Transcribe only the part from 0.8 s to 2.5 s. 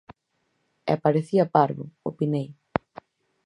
E parecía parvo, opinei.